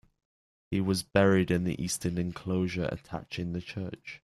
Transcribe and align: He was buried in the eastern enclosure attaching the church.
He 0.71 0.81
was 0.81 1.03
buried 1.03 1.51
in 1.51 1.63
the 1.63 1.79
eastern 1.79 2.17
enclosure 2.17 2.89
attaching 2.91 3.53
the 3.53 3.61
church. 3.61 4.23